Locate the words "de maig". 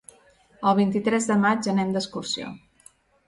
1.33-1.69